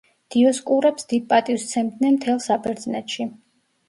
[0.35, 3.29] დიოსკურებს დიდ პატივს სცემდნენ მთელ საბერძნეთში.